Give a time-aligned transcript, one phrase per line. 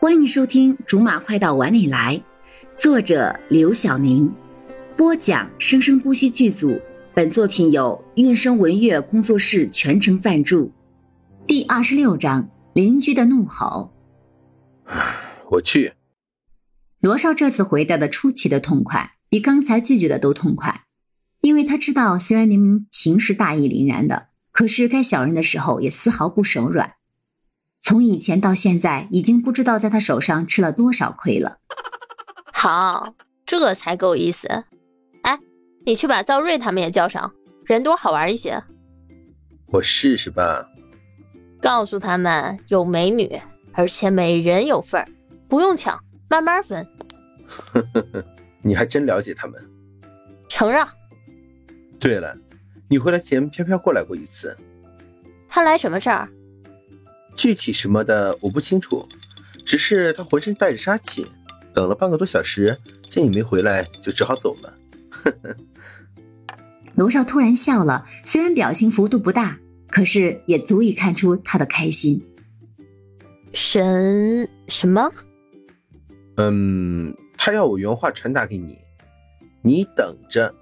[0.00, 2.16] 欢迎收听《竹马快到碗里来》，
[2.80, 4.32] 作者刘晓宁，
[4.96, 6.80] 播讲生生不息剧组。
[7.12, 10.72] 本作品由韵声文乐工作室全程赞助。
[11.48, 13.92] 第二十六章：邻居的怒吼。
[15.50, 15.94] 我去。
[17.00, 20.84] 罗少这次回答的出奇的痛快，比刚才拒绝的都痛快，
[21.40, 26.94] 因为他知道，虽然明明情是大义凛然的，可是该小人的时候也丝毫不手软。
[27.88, 31.56] 从以前到现在，已经不知道在他手上吃了多少亏了。
[32.52, 33.14] 好，
[33.46, 34.46] 这才够意思。
[35.22, 35.38] 哎，
[35.86, 37.32] 你去把赵瑞他们也叫上，
[37.64, 38.62] 人多好玩一些。
[39.68, 40.68] 我试试吧。
[41.62, 43.40] 告诉他们有美女，
[43.72, 45.08] 而且每人有份儿，
[45.48, 46.86] 不用抢，慢慢分。
[47.46, 48.22] 呵呵呵，
[48.60, 49.58] 你还真了解他们。
[50.50, 50.86] 承让。
[51.98, 52.36] 对了，
[52.86, 54.54] 你回来前飘飘过来过一次。
[55.48, 56.28] 他来什么事儿？
[57.48, 59.08] 具体什么的我不清楚，
[59.64, 61.26] 只是他浑身带着杀气，
[61.72, 62.76] 等了半个多小时，
[63.08, 64.74] 见你没回来，就只好走了。
[65.10, 65.56] 呵呵。
[66.94, 72.22] 罗少突然笑了，虽然表情幅度不大，可是也足以看出他的开心。
[73.54, 75.10] 神什么？
[76.36, 78.78] 嗯，他要我原话传达给你，
[79.62, 80.54] 你等着，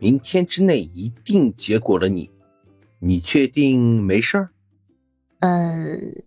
[0.00, 2.28] 明天之内一定结果了你。
[2.98, 4.48] 你确定没事儿？
[5.40, 6.24] 嗯，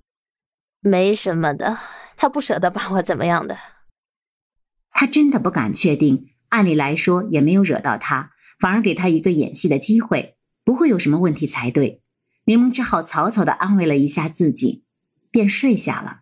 [0.79, 1.77] 没什么的，
[2.15, 3.57] 他不舍得把我怎么样的。
[4.91, 12.01] 他真的不敢确定，按理来说也没有惹到他，反而给他一个演戏的机会，不会有什么问题才对。
[12.45, 14.85] 柠檬只好草草的安慰了一下自己，
[15.29, 16.21] 便睡下了。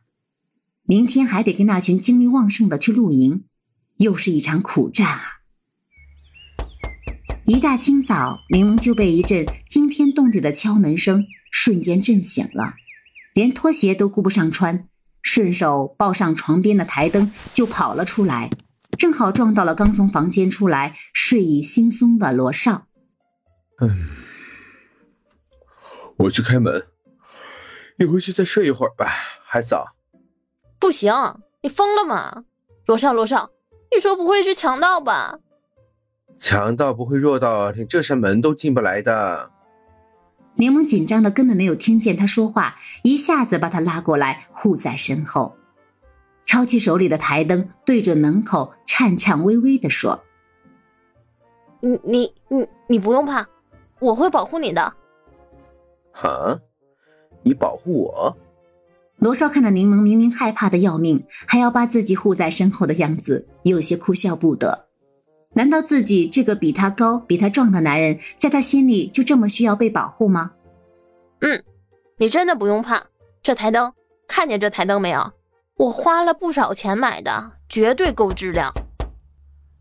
[0.84, 3.46] 明天还得跟那群精力旺盛的去露营，
[3.98, 5.24] 又是一场苦战啊！
[7.46, 12.74] 一大清早，柠檬就被一阵惊天动地的敲门声瞬间震醒了。
[13.36, 14.88] 连拖鞋都顾不上穿，
[15.22, 18.50] 顺手抱上床边的台灯就跑了出来，
[18.98, 22.88] 正好撞到了刚从房间出来、睡意惺忪的罗少。
[23.82, 23.90] 嗯，
[26.20, 26.88] 我去开门，
[28.00, 29.12] 你回去再睡一会儿吧，
[29.46, 29.98] 还早。
[30.80, 31.14] 不行，
[31.62, 32.46] 你疯了吗？
[32.86, 33.52] 罗少，罗少，
[33.94, 35.40] 你说不会是强盗吧？
[36.40, 39.52] 强盗不会弱到连这扇门都进不来的。
[40.58, 45.56] 柠檬紧张的根本没有听见他说话，一下子把他拉过来护在身后，
[46.46, 50.24] 抄起手里的台灯，对准门口，颤颤巍巍的说
[51.82, 53.46] ：“你你你你不用怕，
[54.00, 54.82] 我会保护你的。
[56.16, 56.58] ”“啊，
[57.44, 58.38] 你保护我？”
[59.20, 64.85] 罗少看着柠檬明明害怕的要命，还要把自己护在身后的样子，有些哭笑不得。
[65.56, 70.52] 难道自己这个比他高、比他壮的男人，在他心里就这么需要被保护吗？
[71.40, 71.64] 嗯，
[72.18, 73.02] 你真的不用怕。
[73.42, 73.94] 这台灯，
[74.28, 75.32] 看见这台灯没有？
[75.78, 78.74] 我花了不少钱买的，绝对够质量。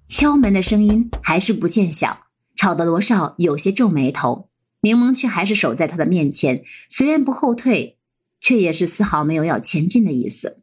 [0.07, 4.49] 敲门的声音还是不见小，吵得罗少有些皱眉头。
[4.83, 7.99] 柠檬却还是守在他的面前，虽然不后退，
[8.39, 10.63] 却也是丝毫没有要前进的意思。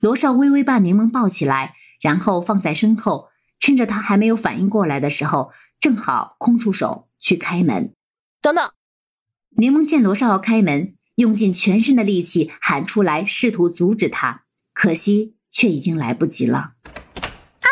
[0.00, 3.28] 罗少微微把柠檬抱起来，然后放在身后。
[3.58, 7.94] 趁着他还没有反应过来的时候，正好空出手去开门。
[8.40, 8.70] 等等，
[9.56, 16.74] 柠檬见罗少要开门，用尽全身的力气喊出来，试图阻止他，可惜却已经来不及了。
[17.60, 17.68] 啊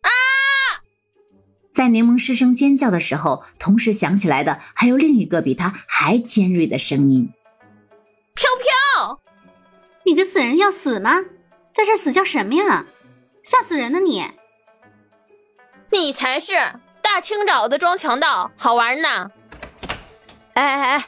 [0.00, 0.10] 啊！
[1.74, 7.28] 在柠檬失声尖叫的时候，同时响起来的还有另一个比他还尖锐的声音
[8.34, 9.20] ：“飘飘，
[10.06, 11.22] 你个死人要死吗？
[11.74, 12.86] 在这死叫什么呀？
[13.44, 14.24] 吓死人了你！”
[15.90, 16.52] 你才是
[17.00, 19.30] 大清早的装强盗，好玩呢！
[20.54, 21.04] 哎哎哎，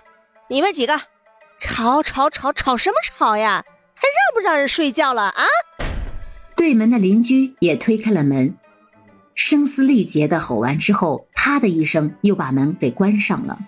[0.49, 1.01] 你们几个，
[1.61, 3.65] 吵吵吵吵什么吵呀？
[3.95, 5.45] 还让不让人睡觉了啊？
[6.57, 8.57] 对门的邻居也推开了门，
[9.35, 13.59] 声嘶力竭的吼完之后，啪的一声又把门给关上了。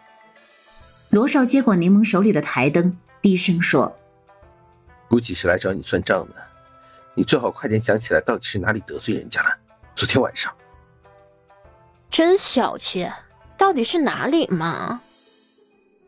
[1.09, 3.99] 罗少接过柠檬手里的台灯，低声说
[5.11, 6.37] ：“估计是来找你算账的，
[7.15, 9.57] 你最好快点想起来，到底是哪里得罪人家了？
[9.97, 10.55] 昨天晚上。”
[12.21, 13.11] 真小气，
[13.57, 15.01] 到底是哪里嘛？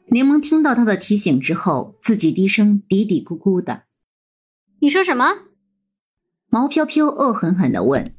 [0.09, 3.85] 柠檬听到他的提醒之后，自己低声嘀嘀咕咕的
[4.81, 5.45] ：“你说什么？”
[6.53, 8.15] 毛飘飘恶狠狠的问。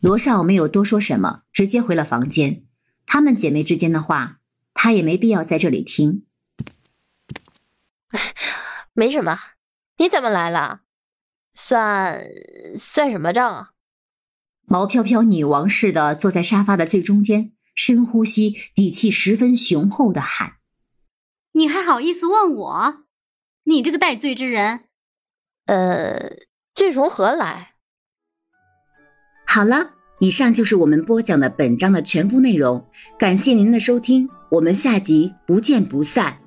[0.00, 2.64] 罗少没有多说什么，直接回了房间。
[3.06, 4.40] 她们姐妹之间的话，
[4.74, 6.26] 他也没必要在这里听。
[8.92, 9.38] 没什么，
[9.98, 10.80] 你怎么来了？
[11.54, 12.26] 算
[12.76, 13.73] 算什么账啊？
[14.66, 20.54] 毛飘飘女王似的坐在沙发的最中间，深呼吸，底气十分雄厚的喊
[21.52, 23.04] ：“你还好意思问我？
[23.64, 24.80] 你这个戴罪之人！
[25.66, 26.36] 呃，
[26.74, 27.74] 罪从何来？
[29.46, 32.86] 好了，以上就是我们播讲的本章的全部内容，
[33.18, 36.43] 感谢您的收听，我们下集不见不散。